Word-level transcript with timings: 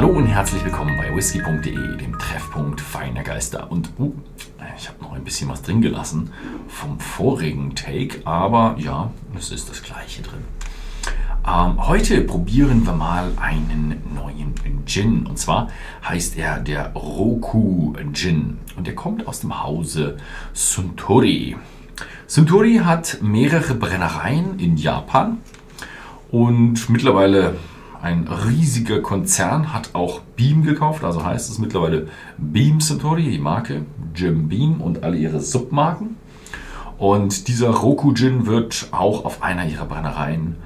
Hallo 0.00 0.10
und 0.10 0.26
herzlich 0.26 0.64
willkommen 0.64 0.96
bei 0.96 1.12
whisky.de, 1.12 1.96
dem 1.96 2.16
Treffpunkt 2.20 2.80
feiner 2.80 3.24
Geister. 3.24 3.68
Und 3.68 3.90
uh, 3.98 4.14
ich 4.78 4.88
habe 4.88 5.02
noch 5.02 5.12
ein 5.12 5.24
bisschen 5.24 5.48
was 5.48 5.62
drin 5.62 5.82
gelassen 5.82 6.30
vom 6.68 7.00
vorigen 7.00 7.74
Take, 7.74 8.24
aber 8.24 8.76
ja, 8.78 9.10
es 9.36 9.50
ist 9.50 9.68
das 9.68 9.82
gleiche 9.82 10.22
drin. 10.22 10.44
Ähm, 11.44 11.84
heute 11.88 12.20
probieren 12.20 12.86
wir 12.86 12.92
mal 12.92 13.32
einen 13.40 14.00
neuen 14.14 14.54
Gin. 14.86 15.26
Und 15.26 15.36
zwar 15.36 15.68
heißt 16.08 16.38
er 16.38 16.60
der 16.60 16.92
Roku 16.92 17.92
Gin. 18.12 18.58
Und 18.76 18.86
der 18.86 18.94
kommt 18.94 19.26
aus 19.26 19.40
dem 19.40 19.64
Hause 19.64 20.18
Suntory. 20.52 21.56
Suntory 22.28 22.82
hat 22.84 23.18
mehrere 23.20 23.74
Brennereien 23.74 24.60
in 24.60 24.76
Japan 24.76 25.38
und 26.30 26.88
mittlerweile 26.88 27.56
ein 28.00 28.28
riesiger 28.28 29.00
Konzern 29.00 29.72
hat 29.72 29.90
auch 29.94 30.20
Beam 30.36 30.62
gekauft, 30.62 31.04
also 31.04 31.24
heißt 31.24 31.50
es 31.50 31.58
mittlerweile 31.58 32.08
Beam 32.36 32.80
Suntory, 32.80 33.24
die 33.30 33.38
Marke, 33.38 33.86
Jim 34.14 34.48
Beam 34.48 34.80
und 34.80 35.02
alle 35.02 35.16
ihre 35.16 35.40
Submarken. 35.40 36.16
Und 36.98 37.48
dieser 37.48 37.70
Roku 37.70 38.12
Gin 38.14 38.46
wird 38.46 38.88
auch 38.90 39.24
auf 39.24 39.42
einer 39.42 39.66
ihrer 39.66 39.86
Brennereien 39.86 40.56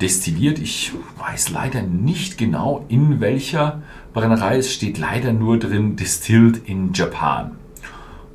destilliert. 0.00 0.58
Ich 0.58 0.92
weiß 1.18 1.50
leider 1.50 1.82
nicht 1.82 2.38
genau, 2.38 2.84
in 2.88 3.20
welcher 3.20 3.82
Brennerei. 4.12 4.58
Es 4.58 4.72
steht 4.72 4.98
leider 4.98 5.32
nur 5.32 5.58
drin, 5.58 5.96
distilled 5.96 6.68
in 6.68 6.92
Japan. 6.92 7.52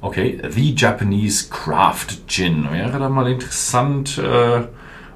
Okay, 0.01 0.39
The 0.47 0.75
Japanese 0.75 1.49
Craft 1.49 2.27
Gin. 2.27 2.71
Wäre 2.71 2.99
dann 2.99 3.11
mal 3.11 3.27
interessant, 3.27 4.19
äh, 4.19 4.61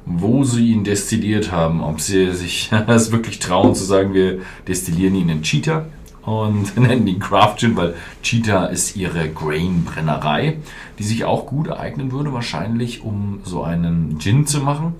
wo 0.05 0.43
sie 0.43 0.71
ihn 0.71 0.83
destilliert 0.83 1.51
haben. 1.51 1.81
Ob 1.81 2.01
sie 2.01 2.31
sich 2.31 2.71
es 2.87 3.11
wirklich 3.11 3.39
trauen 3.39 3.75
zu 3.75 3.83
sagen, 3.83 4.13
wir 4.13 4.39
destillieren 4.67 5.15
ihn 5.15 5.29
in 5.29 5.41
Cheetah 5.41 5.85
und 6.23 6.77
nennen 6.77 7.07
ihn 7.07 7.19
Craft 7.19 7.57
Gin, 7.57 7.75
weil 7.75 7.95
Cheetah 8.21 8.65
ist 8.67 8.95
ihre 8.95 9.29
Grain-Brennerei, 9.29 10.57
die 10.99 11.03
sich 11.03 11.25
auch 11.25 11.45
gut 11.45 11.69
eignen 11.69 12.11
würde, 12.11 12.33
wahrscheinlich, 12.33 13.03
um 13.03 13.39
so 13.43 13.63
einen 13.63 14.19
Gin 14.19 14.45
zu 14.45 14.59
machen. 14.59 14.95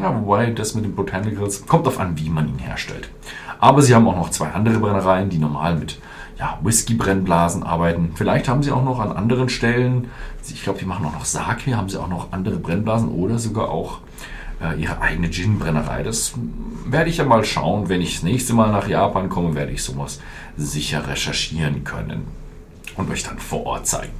Ja, 0.00 0.14
wobei 0.20 0.50
das 0.50 0.74
mit 0.74 0.84
den 0.84 0.94
Botanicals 0.94 1.66
kommt 1.66 1.86
auf 1.88 1.98
an, 1.98 2.18
wie 2.18 2.30
man 2.30 2.48
ihn 2.48 2.58
herstellt. 2.58 3.10
Aber 3.58 3.82
sie 3.82 3.94
haben 3.94 4.06
auch 4.06 4.16
noch 4.16 4.30
zwei 4.30 4.48
andere 4.48 4.78
Brennereien, 4.78 5.28
die 5.28 5.38
normal 5.38 5.76
mit 5.76 5.98
ja, 6.40 6.58
Whisky-Brennblasen 6.62 7.62
arbeiten. 7.62 8.12
Vielleicht 8.14 8.48
haben 8.48 8.62
sie 8.62 8.72
auch 8.72 8.82
noch 8.82 8.98
an 8.98 9.12
anderen 9.12 9.50
Stellen, 9.50 10.10
ich 10.48 10.62
glaube, 10.62 10.78
die 10.78 10.86
machen 10.86 11.04
auch 11.04 11.12
noch 11.12 11.26
Sake, 11.26 11.76
haben 11.76 11.90
sie 11.90 12.00
auch 12.00 12.08
noch 12.08 12.32
andere 12.32 12.56
Brennblasen 12.56 13.10
oder 13.10 13.38
sogar 13.38 13.68
auch 13.68 14.00
äh, 14.62 14.80
ihre 14.80 15.02
eigene 15.02 15.28
Gin-Brennerei. 15.28 16.02
Das 16.02 16.32
werde 16.86 17.10
ich 17.10 17.18
ja 17.18 17.24
mal 17.24 17.44
schauen. 17.44 17.90
Wenn 17.90 18.00
ich 18.00 18.14
das 18.14 18.22
nächste 18.22 18.54
Mal 18.54 18.72
nach 18.72 18.88
Japan 18.88 19.28
komme, 19.28 19.54
werde 19.54 19.72
ich 19.72 19.82
sowas 19.82 20.20
sicher 20.56 21.06
recherchieren 21.06 21.84
können 21.84 22.26
und 22.96 23.10
euch 23.10 23.22
dann 23.22 23.38
vor 23.38 23.66
Ort 23.66 23.86
zeigen. 23.86 24.14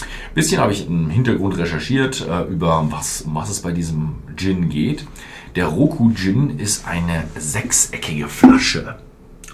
Ein 0.00 0.34
bisschen 0.34 0.62
habe 0.62 0.72
ich 0.72 0.86
im 0.86 1.10
Hintergrund 1.10 1.58
recherchiert 1.58 2.26
äh, 2.26 2.44
über 2.44 2.86
was, 2.90 3.20
um 3.22 3.34
was 3.34 3.50
es 3.50 3.60
bei 3.60 3.72
diesem 3.72 4.14
Gin 4.34 4.70
geht. 4.70 5.04
Der 5.56 5.66
Roku 5.66 6.10
Gin 6.14 6.58
ist 6.58 6.86
eine 6.86 7.24
sechseckige 7.36 8.28
Flasche. 8.28 8.96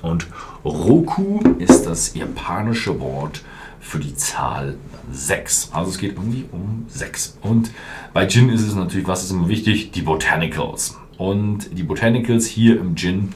Und 0.02 0.26
Roku 0.64 1.40
ist 1.58 1.84
das 1.84 2.14
japanische 2.14 2.98
Wort 3.00 3.42
für 3.80 3.98
die 3.98 4.14
Zahl 4.14 4.76
6. 5.12 5.70
Also 5.72 5.90
es 5.90 5.98
geht 5.98 6.12
irgendwie 6.12 6.44
um 6.52 6.86
6. 6.88 7.38
Und 7.42 7.70
bei 8.12 8.26
Gin 8.26 8.48
ist 8.50 8.62
es 8.62 8.74
natürlich, 8.74 9.06
was 9.06 9.24
ist 9.24 9.30
immer 9.30 9.48
wichtig? 9.48 9.92
Die 9.92 10.02
Botanicals. 10.02 10.96
Und 11.18 11.76
die 11.76 11.82
Botanicals 11.82 12.46
hier 12.46 12.78
im 12.78 12.96
Gin 12.96 13.32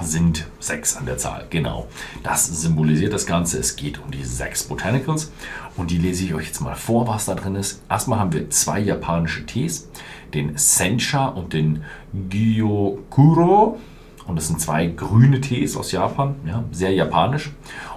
sind 0.00 0.46
sechs 0.58 0.96
an 0.96 1.06
der 1.06 1.18
Zahl. 1.18 1.46
Genau. 1.50 1.86
Das 2.22 2.46
symbolisiert 2.46 3.12
das 3.12 3.26
Ganze. 3.26 3.58
Es 3.58 3.76
geht 3.76 4.02
um 4.02 4.10
die 4.10 4.24
sechs 4.24 4.64
Botanicals. 4.64 5.30
Und 5.76 5.90
die 5.90 5.98
lese 5.98 6.24
ich 6.24 6.34
euch 6.34 6.46
jetzt 6.46 6.60
mal 6.60 6.74
vor, 6.74 7.06
was 7.06 7.26
da 7.26 7.34
drin 7.34 7.54
ist. 7.54 7.82
Erstmal 7.88 8.18
haben 8.18 8.32
wir 8.32 8.50
zwei 8.50 8.80
japanische 8.80 9.46
Tees. 9.46 9.88
Den 10.34 10.56
Sencha 10.56 11.26
und 11.26 11.52
den 11.52 11.84
Gyokuro. 12.12 13.78
Und 14.26 14.36
das 14.36 14.48
sind 14.48 14.60
zwei 14.60 14.86
grüne 14.86 15.40
Tees 15.40 15.76
aus 15.76 15.90
Japan, 15.92 16.36
ja, 16.46 16.62
sehr 16.70 16.92
japanisch. 16.92 17.50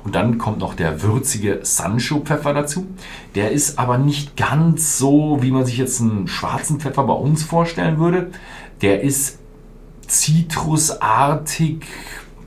Und 0.03 0.15
dann 0.15 0.37
kommt 0.37 0.59
noch 0.59 0.73
der 0.73 1.03
würzige 1.03 1.59
Sancho-Pfeffer 1.61 2.53
dazu. 2.53 2.87
Der 3.35 3.51
ist 3.51 3.77
aber 3.77 3.97
nicht 3.97 4.35
ganz 4.35 4.97
so, 4.97 5.39
wie 5.41 5.51
man 5.51 5.65
sich 5.65 5.77
jetzt 5.77 6.01
einen 6.01 6.27
schwarzen 6.27 6.79
Pfeffer 6.79 7.03
bei 7.03 7.13
uns 7.13 7.43
vorstellen 7.43 7.99
würde. 7.99 8.31
Der 8.81 9.01
ist 9.01 9.39
zitrusartig, 10.07 11.85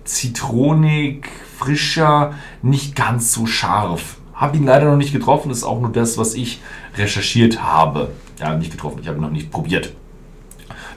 zitronig, 0.05 1.29
frischer, 1.59 2.35
nicht 2.63 2.97
ganz 2.97 3.33
so 3.33 3.47
scharf. 3.47 4.17
Habe 4.35 4.57
ihn 4.57 4.65
leider 4.65 4.91
noch 4.91 4.97
nicht 4.97 5.13
getroffen, 5.13 5.49
das 5.49 5.59
ist 5.59 5.65
auch 5.65 5.81
nur 5.81 5.93
das, 5.93 6.17
was 6.19 6.35
ich 6.35 6.61
recherchiert 6.97 7.63
habe. 7.63 8.11
Ja, 8.41 8.55
nicht 8.57 8.71
getroffen, 8.71 8.99
ich 9.03 9.09
habe 9.09 9.19
ihn 9.19 9.23
noch 9.23 9.31
nicht 9.31 9.51
probiert. 9.51 9.93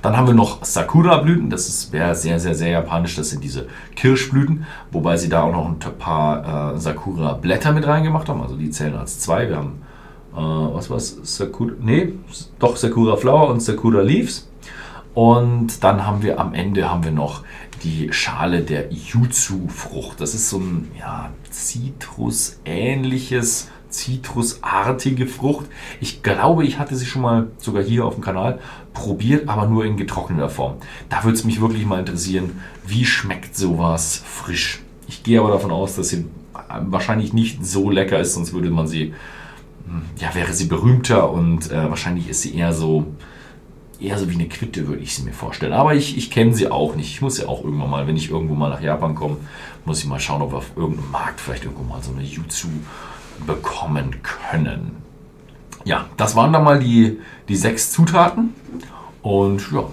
Dann 0.01 0.17
haben 0.17 0.27
wir 0.27 0.33
noch 0.33 0.63
Sakura-Blüten, 0.63 1.49
das 1.49 1.91
wäre 1.91 2.15
sehr, 2.15 2.39
sehr, 2.39 2.55
sehr 2.55 2.69
japanisch, 2.69 3.15
das 3.15 3.29
sind 3.29 3.43
diese 3.43 3.67
Kirschblüten, 3.95 4.65
wobei 4.91 5.17
sie 5.17 5.29
da 5.29 5.43
auch 5.43 5.51
noch 5.51 5.67
ein 5.67 5.77
paar 5.99 6.73
äh, 6.73 6.79
Sakura-Blätter 6.79 7.71
mit 7.71 7.85
reingemacht 7.85 8.27
haben, 8.27 8.41
also 8.41 8.55
die 8.55 8.71
zählen 8.71 8.95
als 8.95 9.19
zwei. 9.19 9.47
Wir 9.47 9.57
haben, 9.57 9.83
äh, 10.33 10.37
was 10.37 10.89
war's, 10.89 11.17
Sakura, 11.23 11.73
nee, 11.79 12.13
doch 12.57 12.77
Sakura 12.77 13.15
Flower 13.15 13.49
und 13.49 13.61
Sakura 13.61 14.01
Leaves. 14.01 14.47
Und 15.13 15.83
dann 15.83 16.07
haben 16.07 16.23
wir 16.23 16.39
am 16.39 16.53
Ende 16.53 16.89
haben 16.89 17.03
wir 17.03 17.11
noch 17.11 17.43
die 17.83 18.13
Schale 18.13 18.61
der 18.61 18.91
Yuzu-Frucht. 18.91 20.21
Das 20.21 20.33
ist 20.33 20.49
so 20.49 20.57
ein 20.57 20.89
ja, 20.97 21.31
Zitrus-ähnliches, 21.49 23.67
zitrusartige 23.91 25.27
Frucht. 25.27 25.67
Ich 25.99 26.23
glaube, 26.23 26.65
ich 26.65 26.79
hatte 26.79 26.95
sie 26.95 27.05
schon 27.05 27.21
mal 27.21 27.47
sogar 27.57 27.83
hier 27.83 28.05
auf 28.05 28.15
dem 28.15 28.23
Kanal 28.23 28.59
probiert, 28.93 29.47
aber 29.47 29.67
nur 29.67 29.85
in 29.85 29.97
getrockneter 29.97 30.49
Form. 30.49 30.75
Da 31.09 31.23
würde 31.23 31.37
es 31.37 31.43
mich 31.43 31.61
wirklich 31.61 31.85
mal 31.85 31.99
interessieren, 31.99 32.61
wie 32.85 33.05
schmeckt 33.05 33.55
sowas 33.55 34.21
frisch. 34.25 34.81
Ich 35.07 35.23
gehe 35.23 35.39
aber 35.39 35.51
davon 35.51 35.71
aus, 35.71 35.95
dass 35.95 36.09
sie 36.09 36.25
wahrscheinlich 36.85 37.33
nicht 37.33 37.65
so 37.65 37.89
lecker 37.89 38.19
ist, 38.19 38.33
sonst 38.33 38.53
würde 38.53 38.69
man 38.69 38.87
sie, 38.87 39.13
hm, 39.85 40.03
ja, 40.17 40.33
wäre 40.33 40.53
sie 40.53 40.65
berühmter 40.65 41.31
und 41.31 41.69
äh, 41.71 41.89
wahrscheinlich 41.89 42.29
ist 42.29 42.41
sie 42.41 42.55
eher 42.55 42.73
so 42.73 43.05
eher 44.01 44.17
so 44.17 44.29
wie 44.29 44.33
eine 44.33 44.47
Quitte, 44.47 44.87
würde 44.87 45.03
ich 45.03 45.13
sie 45.13 45.23
mir 45.23 45.33
vorstellen. 45.33 45.73
Aber 45.73 45.93
ich, 45.93 46.17
ich 46.17 46.31
kenne 46.31 46.53
sie 46.53 46.71
auch 46.71 46.95
nicht. 46.95 47.11
Ich 47.11 47.21
muss 47.21 47.37
ja 47.37 47.47
auch 47.47 47.63
irgendwann 47.63 47.89
mal, 47.89 48.07
wenn 48.07 48.17
ich 48.17 48.29
irgendwo 48.29 48.55
mal 48.55 48.69
nach 48.69 48.81
Japan 48.81 49.15
komme, 49.15 49.37
muss 49.85 49.99
ich 49.99 50.07
mal 50.07 50.19
schauen, 50.19 50.41
ob 50.41 50.53
auf 50.53 50.71
irgendeinem 50.75 51.11
Markt 51.11 51.39
vielleicht 51.39 51.65
irgendwo 51.65 51.83
mal 51.83 52.01
so 52.01 52.11
eine 52.11 52.23
Jutsu 52.23 52.67
bekommen 53.45 54.21
können. 54.23 54.97
Ja, 55.83 56.07
das 56.17 56.35
waren 56.35 56.53
dann 56.53 56.63
mal 56.63 56.79
die, 56.79 57.19
die 57.47 57.55
sechs 57.55 57.91
Zutaten. 57.91 58.53
Und 59.21 59.71
ja, 59.71 59.83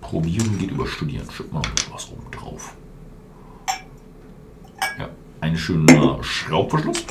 probieren 0.00 0.58
geht 0.58 0.70
über 0.70 0.86
studieren. 0.86 1.28
Schütt 1.30 1.52
mal 1.52 1.62
was 1.92 2.10
oben 2.10 2.30
drauf. 2.30 2.74
Ja, 4.98 5.08
ein 5.40 5.56
schöner 5.56 6.22
Schraubverschluss. 6.22 7.04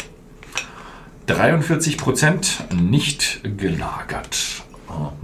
43% 1.28 2.73
nicht 2.73 3.41
gelagert. 3.57 4.63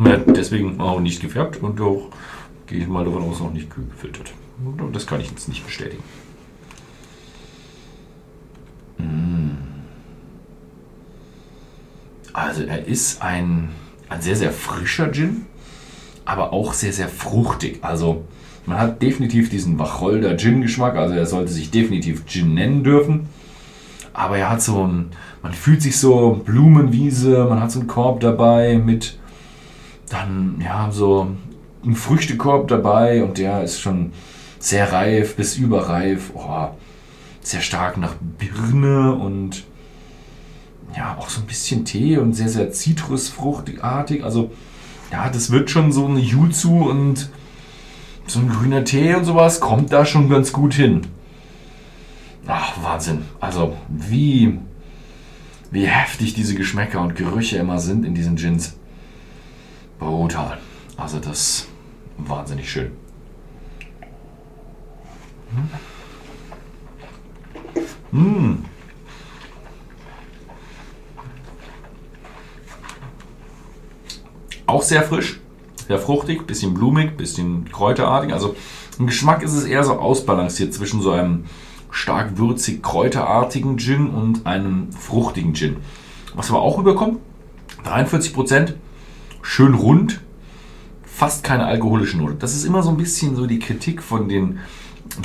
Ja, 0.04 0.18
deswegen 0.18 0.82
auch 0.82 1.00
nicht 1.00 1.22
gefärbt 1.22 1.62
und 1.62 1.80
auch, 1.80 2.10
gehe 2.66 2.80
ich 2.80 2.88
mal 2.88 3.06
davon 3.06 3.24
aus, 3.24 3.40
noch 3.40 3.54
nicht 3.54 3.70
gefiltert. 3.74 4.34
Das 4.92 5.06
kann 5.06 5.22
ich 5.22 5.30
jetzt 5.30 5.48
nicht 5.48 5.66
bestätigen. 5.66 6.04
Also 12.34 12.64
er 12.64 12.86
ist 12.86 13.22
ein, 13.22 13.70
ein 14.10 14.22
sehr, 14.22 14.36
sehr 14.36 14.52
frischer 14.52 15.12
Gin, 15.12 15.46
aber 16.26 16.54
auch 16.54 16.74
sehr, 16.74 16.94
sehr 16.94 17.10
fruchtig. 17.10 17.80
Also 17.82 18.26
man 18.66 18.78
hat 18.78 19.02
definitiv 19.02 19.50
diesen 19.50 19.80
Wacholder 19.80 20.38
Gin-Geschmack, 20.38 20.96
also 20.96 21.14
er 21.16 21.26
sollte 21.26 21.52
sich 21.52 21.72
definitiv 21.72 22.26
Gin 22.26 22.54
nennen 22.54 22.84
dürfen. 22.84 23.30
Aber 24.14 24.38
er 24.38 24.50
hat 24.50 24.62
so 24.62 24.86
ein, 24.86 25.12
man 25.42 25.54
fühlt 25.54 25.82
sich 25.82 25.98
so 25.98 26.42
Blumenwiese, 26.46 27.46
man 27.46 27.62
hat 27.62 27.72
so 27.72 27.80
einen 27.80 27.88
Korb 27.88 28.20
dabei 28.20 28.78
mit 28.78 29.18
dann 30.10 30.62
ja 30.64 30.90
so 30.92 31.28
ein 31.86 31.96
Früchtekorb 31.96 32.68
dabei 32.68 33.24
und 33.24 33.38
der 33.38 33.64
ist 33.64 33.80
schon 33.80 34.12
sehr 34.60 34.92
reif 34.92 35.36
bis 35.36 35.58
überreif. 35.58 36.32
Oh, 36.36 36.68
sehr 37.42 37.62
stark 37.62 37.98
nach 37.98 38.16
Birne 38.38 39.14
und 39.14 39.64
ja, 40.96 41.18
auch 41.18 41.30
so 41.30 41.42
ein 41.42 41.48
bisschen 41.48 41.86
Tee 41.86 42.18
und 42.18 42.34
sehr, 42.34 42.50
sehr 42.50 42.72
zitrusfruchtartig. 42.72 44.24
Also, 44.24 44.52
ja, 45.12 45.30
das 45.30 45.52
wird 45.52 45.70
schon 45.70 45.92
so 45.92 46.06
eine 46.06 46.20
Jutsu 46.20 46.90
und 46.90 47.30
so 48.28 48.40
ein 48.40 48.50
grüner 48.50 48.84
Tee 48.84 49.16
und 49.16 49.26
sowas 49.26 49.60
kommt 49.60 49.92
da 49.92 50.06
schon 50.06 50.30
ganz 50.30 50.54
gut 50.54 50.74
hin. 50.74 51.02
Ach, 52.48 52.74
Wahnsinn. 52.84 53.24
Also, 53.40 53.76
wie, 53.90 54.60
wie 55.70 55.88
heftig 55.88 56.34
diese 56.34 56.56
Geschmäcker 56.56 57.02
und 57.02 57.16
Gerüche 57.16 57.58
immer 57.58 57.80
sind 57.80 58.06
in 58.06 58.16
diesen 58.16 58.36
Gins 58.36 58.76
brutal. 60.02 60.58
Also 60.98 61.20
das 61.20 61.40
ist 61.40 61.68
wahnsinnig 62.18 62.70
schön. 62.70 62.92
Mmh. 68.12 68.71
Auch 74.72 74.84
sehr 74.84 75.04
frisch, 75.04 75.42
sehr 75.90 76.00
fruchtig, 76.00 76.48
bisschen 76.48 76.74
blumig, 76.74 77.18
bisschen 77.18 77.70
kräuterartig. 77.70 78.32
Also 78.32 78.56
im 78.98 79.06
Geschmack 79.06 79.44
ist 79.44 79.52
es 79.52 79.66
eher 79.66 79.84
so 79.84 79.96
ausbalanciert 79.96 80.74
zwischen 80.74 81.02
so 81.02 81.12
einem 81.12 81.44
stark 81.90 82.38
würzig 82.38 82.82
kräuterartigen 82.82 83.78
Gin 83.78 84.08
und 84.08 84.46
einem 84.46 84.94
fruchtigen 84.94 85.54
Gin. 85.56 85.76
Was 86.36 86.50
aber 86.50 86.62
auch 86.62 86.80
überkommt, 86.80 87.20
43%, 87.86 88.76
schön 89.42 89.74
rund, 89.74 90.22
fast 91.04 91.44
keine 91.44 91.66
alkoholische 91.66 92.18
Note. 92.18 92.36
Das 92.36 92.56
ist 92.56 92.64
immer 92.64 92.82
so 92.82 92.92
ein 92.92 92.98
bisschen 92.98 93.36
so 93.36 93.48
die 93.48 93.60
Kritik 93.60 94.02
von 94.02 94.30
den, 94.30 94.60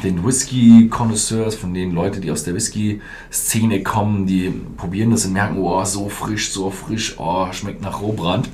den 0.03 0.27
Whisky-Connoisseurs, 0.27 1.55
von 1.55 1.73
den 1.73 1.93
Leuten, 1.93 2.21
die 2.21 2.33
aus 2.33 2.43
der 2.43 2.57
Whisky-Szene 2.57 3.85
kommen, 3.85 4.27
die 4.27 4.53
probieren 4.77 5.13
das 5.13 5.25
und 5.25 5.35
merken, 5.35 5.59
oh, 5.59 5.85
so 5.85 6.09
frisch, 6.09 6.51
so 6.51 6.73
frisch, 6.73 7.15
oh, 7.19 7.47
schmeckt 7.53 7.81
nach 7.81 8.01
Rohbrand. 8.03 8.49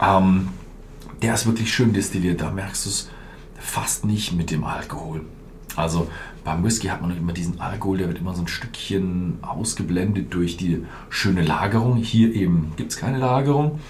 Ähm, 0.00 0.48
der 1.22 1.34
ist 1.34 1.46
wirklich 1.46 1.72
schön 1.72 1.92
destilliert, 1.92 2.40
da 2.40 2.50
merkst 2.50 2.84
du 2.86 2.90
es 2.90 3.10
fast 3.58 4.04
nicht 4.04 4.32
mit 4.32 4.50
dem 4.50 4.64
Alkohol. 4.64 5.24
Also 5.74 6.08
beim 6.44 6.64
Whisky 6.64 6.88
hat 6.88 7.02
man 7.02 7.16
immer 7.16 7.32
diesen 7.32 7.60
Alkohol, 7.60 7.98
der 7.98 8.08
wird 8.08 8.18
immer 8.18 8.34
so 8.34 8.42
ein 8.42 8.48
Stückchen 8.48 9.38
ausgeblendet 9.42 10.32
durch 10.32 10.56
die 10.56 10.84
schöne 11.10 11.42
Lagerung. 11.42 11.96
Hier 11.96 12.34
eben 12.34 12.72
gibt 12.76 12.92
es 12.92 12.98
keine 12.98 13.18
Lagerung. 13.18 13.80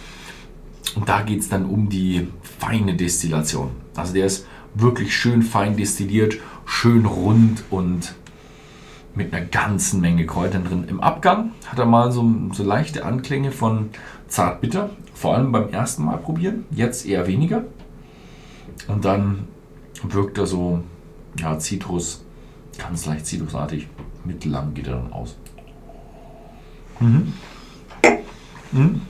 Und 0.94 1.08
da 1.08 1.22
geht 1.22 1.40
es 1.40 1.48
dann 1.48 1.66
um 1.66 1.88
die 1.88 2.28
feine 2.58 2.94
Destillation. 2.94 3.70
Also 3.94 4.14
der 4.14 4.26
ist 4.26 4.46
wirklich 4.74 5.14
schön 5.14 5.42
fein 5.42 5.76
destilliert, 5.76 6.36
schön 6.64 7.06
rund 7.06 7.64
und 7.70 8.14
mit 9.14 9.32
einer 9.32 9.44
ganzen 9.44 10.00
Menge 10.00 10.26
Kräutern 10.26 10.64
drin. 10.64 10.84
Im 10.88 11.00
Abgang 11.00 11.52
hat 11.66 11.78
er 11.78 11.86
mal 11.86 12.12
so, 12.12 12.30
so 12.52 12.62
leichte 12.62 13.04
Anklänge 13.04 13.52
von 13.52 13.90
Zartbitter, 14.28 14.90
vor 15.16 15.34
allem 15.34 15.50
beim 15.50 15.70
ersten 15.70 16.04
Mal 16.04 16.18
probieren, 16.18 16.64
jetzt 16.70 17.06
eher 17.06 17.26
weniger. 17.26 17.64
Und 18.86 19.04
dann 19.04 19.48
wirkt 20.02 20.38
er 20.38 20.46
so, 20.46 20.82
ja, 21.38 21.58
Zitrus, 21.58 22.24
ganz 22.78 23.06
leicht 23.06 23.26
zitrusartig, 23.26 23.88
mittellang 24.24 24.74
geht 24.74 24.86
er 24.86 24.96
dann 24.96 25.12
aus. 25.12 25.36
Mhm. 27.00 27.32
Mhm 28.72 29.00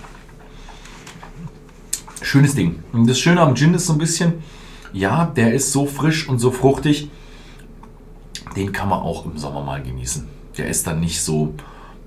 schönes 2.26 2.54
Ding. 2.54 2.80
Und 2.92 3.08
das 3.08 3.18
Schöne 3.18 3.40
am 3.40 3.54
Gin 3.54 3.72
ist 3.74 3.86
so 3.86 3.92
ein 3.92 3.98
bisschen, 3.98 4.34
ja, 4.92 5.24
der 5.24 5.54
ist 5.54 5.72
so 5.72 5.86
frisch 5.86 6.28
und 6.28 6.38
so 6.38 6.50
fruchtig, 6.50 7.10
den 8.56 8.72
kann 8.72 8.88
man 8.88 9.00
auch 9.00 9.24
im 9.24 9.38
Sommer 9.38 9.62
mal 9.62 9.82
genießen. 9.82 10.26
Der 10.58 10.68
ist 10.68 10.86
dann 10.86 11.00
nicht 11.00 11.20
so 11.20 11.54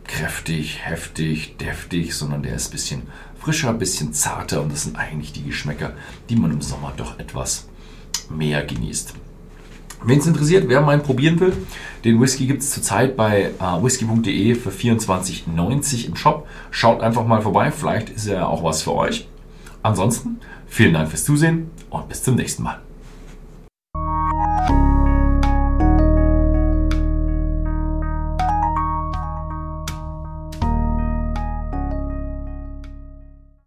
kräftig, 0.10 0.80
heftig, 0.84 1.58
deftig, 1.58 2.16
sondern 2.16 2.42
der 2.44 2.56
ist 2.56 2.70
ein 2.70 2.72
bisschen 2.72 3.02
frischer, 3.40 3.70
ein 3.70 3.80
bisschen 3.80 4.12
zarter 4.12 4.62
und 4.62 4.72
das 4.72 4.84
sind 4.84 4.98
eigentlich 4.98 5.32
die 5.32 5.44
Geschmäcker, 5.44 5.94
die 6.30 6.36
man 6.36 6.52
im 6.52 6.62
Sommer 6.62 6.94
doch 6.98 7.20
etwas 7.20 7.70
mehr 8.30 8.66
genießt. 8.66 9.14
Wenn 10.04 10.20
es 10.20 10.28
interessiert, 10.28 10.68
wer 10.68 10.82
meinen 10.82 11.04
probieren 11.04 11.40
will, 11.40 11.54
den 12.04 12.22
Whisky 12.22 12.48
gibt 12.48 12.64
es 12.64 12.72
zurzeit 12.72 13.18
bei 13.18 13.52
äh, 13.60 13.84
whisky.de 13.84 14.56
für 14.56 14.70
24,90 14.70 16.08
im 16.08 16.16
Shop. 16.16 16.48
Schaut 16.72 17.02
einfach 17.02 17.26
mal 17.26 17.42
vorbei, 17.42 17.72
vielleicht 17.72 18.10
ist 18.10 18.28
er 18.28 18.48
auch 18.48 18.64
was 18.64 18.82
für 18.82 18.94
euch. 18.94 19.28
Ansonsten 19.84 20.40
vielen 20.68 20.94
Dank 20.94 21.10
fürs 21.10 21.26
Zusehen 21.26 21.70
und 21.90 22.08
bis 22.10 22.24
zum 22.24 22.36
nächsten 22.36 22.64
Mal. 22.64 22.89